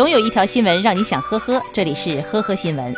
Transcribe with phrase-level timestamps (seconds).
[0.00, 2.96] 总有一条新闻让你想呵呵，这里是呵呵新闻。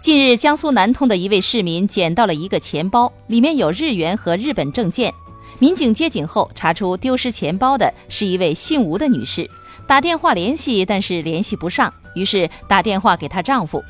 [0.00, 5.12] 近日，江苏南通的一位市民捡到了一个钱包，里面有日元和日本证件。
[5.58, 9.46] 民警接警后，查出丢失钱包的是一位姓吴的女士，
[9.86, 13.84] 打电话联系，但是联系不上，于是打电话给她丈夫。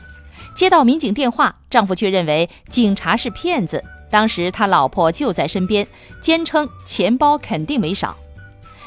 [0.56, 3.84] 接到民警电话，丈夫却认为警察是骗子。
[4.10, 5.86] 当时他老婆就在身边，
[6.20, 8.16] 坚称钱包肯定没少。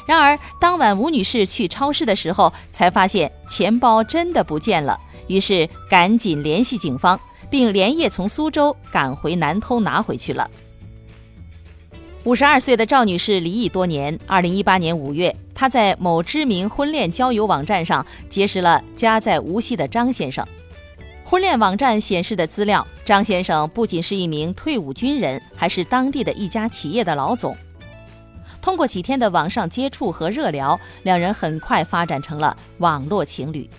[0.06, 4.98] 然而当晚吴女士去超市的时候，才发现钱包真的不见了，
[5.28, 10.50] 于是赶紧联系警方，并连夜从苏州赶回南通拿回去了。
[12.24, 20.46] 五十二岁的赵女士离异多年，二零一八年五月，她在某知名婚恋交友网站上结识了家在无锡的张先生。
[21.30, 27.56] 婚恋网站显示的资料，张先生不仅是一名退伍军人，还是当地的一家企业的老总。
[28.60, 33.70] 通过几天的网上接触和热聊，两人很快发展成了网络情侣。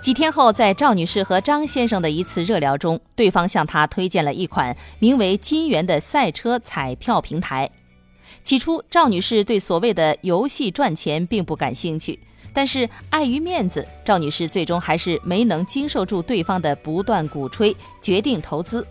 [0.00, 7.68] 几天后，在赵女士和张先生的一次热聊中，对方向她推荐了一款名为“金源”的赛车彩票平台。
[8.44, 12.20] 起初，赵女士对所谓的游戏赚钱并不感兴趣。
[12.52, 18.86] 但是碍于面子，赵女士最终还是没能经受住对方的不断鼓吹，决定投资。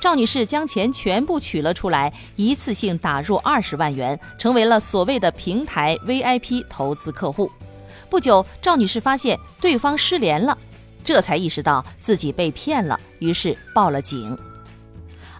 [0.00, 7.50] 赵女士将钱全部取了出来，一次性打入二十万元，成为了所谓的平台 VIP 投资客户。
[8.10, 10.56] 不久，赵女士发现对方失联了，
[11.04, 14.36] 这才意识到自己被骗了，于是报了警。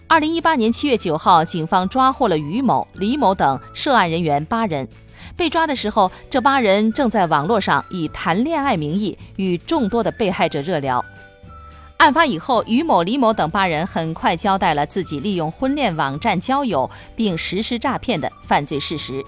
[0.07, 4.87] 二零一八年七月九号，警方抓获了于某、李某等涉案人员八人。
[5.37, 11.05] 被抓的时候，这八人正在网络上以谈恋爱名义与众多的被害者热聊。
[11.97, 19.23] 案发以后，于某、李某等八人很快交代了自己利用婚恋网站交友并实施诈骗的犯罪事实。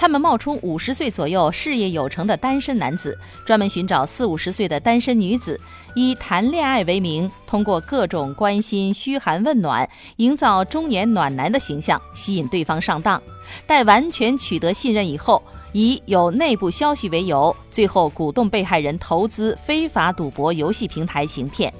[0.00, 5.60] 他们冒充五十岁左右、事业有成的单身男子，专门寻找四五十岁的单身女子，
[5.94, 9.86] 以谈恋爱为名，通过各种关心、嘘寒问暖，
[10.16, 13.22] 营造中年暖男的形象，吸引对方上当。
[13.66, 15.42] 待完全取得信任以后，
[15.74, 21.70] 以有内部消息为由，最后鼓动被害人投资非法赌博游戏平台行骗。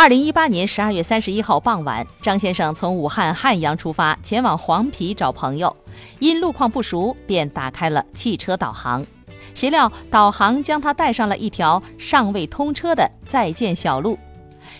[0.00, 5.76] 二零一八年十二月三十一号傍晚，张先生从武汉汉阳出发，前往黄陂找朋友。
[6.20, 9.06] 因路况不熟，便打开了汽车导航。
[9.54, 14.18] 谁料导航将他带上了一条尚未通车的在建小路。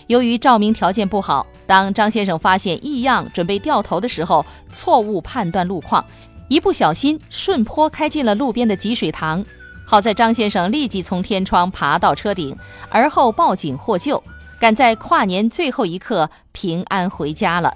[0.07, 4.43] 由于照明条件不好，当张先生发现异样，准备掉头的时候，
[4.73, 6.03] 错误判断路况，
[6.47, 9.45] 一不小心顺坡开进了路边的积水塘。
[9.85, 12.57] 好在张先生立即从天窗爬到车顶，
[12.89, 14.23] 而后报警获救。
[14.61, 17.75] 赶在跨年最后一刻平安回家了。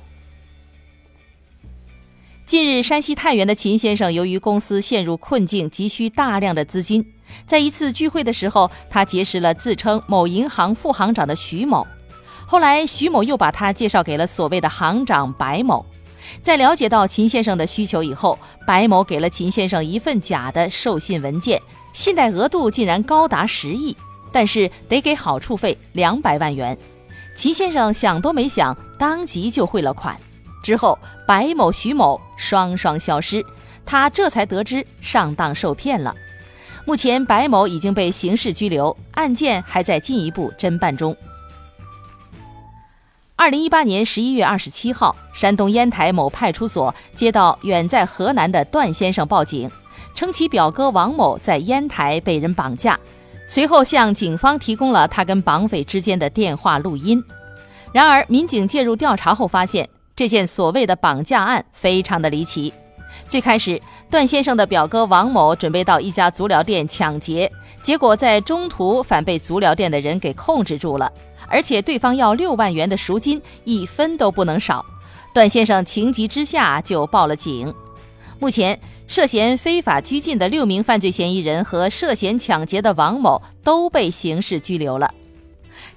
[2.46, 7.04] 近日，山西太原的秦先生由于公司陷入困境，急需大量的资金。
[7.48, 11.88] 在一次聚会的时候，他结识了自称某银行副行长的徐某。
[12.46, 15.84] 后来，徐某又把他介绍给了所谓的行长白某。
[16.44, 18.38] 在了解到秦先生的需求以后，
[18.68, 21.60] 白某给了秦先生一份假的授信文件，
[21.94, 23.98] 信贷额度竟然高达十亿。
[24.36, 26.78] 但是得给好处费两百万元，
[27.38, 30.14] 齐先生想都没想，当即就汇了款。
[30.62, 33.42] 之后，白某、徐某双双消失，
[33.86, 36.14] 他这才得知上当受骗了。
[36.84, 41.16] 目前，白某已经被刑事拘留，案件还在进一步侦办中。
[43.38, 49.72] 二零一八年十一月二十七号，山东烟台某派出所接到远在河南的段先生报警，
[50.14, 53.00] 称其表哥王某在烟台被人绑架。
[53.48, 57.24] 随后向警方提供了他跟绑匪之间的电话录音。
[57.92, 62.74] 然而，民警介入调查后发现，这件所谓的绑架案非常的离奇。
[63.28, 67.50] 最开始，段先生的表哥王某准备到一家足疗店抢劫，
[67.82, 71.12] 结果在中途反被足疗店的人给控制住了，
[71.48, 74.86] 而且对方要六万元的赎金，一分都不能少。
[75.34, 77.74] 段先生情急之下就报了警。
[78.46, 85.12] 目前，涉嫌非法拘禁的六名犯罪嫌疑人和涉嫌抢劫的王某都被刑事拘留了。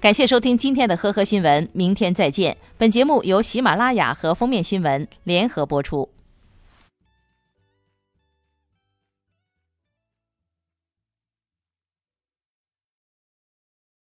[0.00, 2.56] 感谢收听今天的呵呵新闻，明天再见。
[2.78, 6.08] 本节目由喜马拉雅和封面新闻联合播出。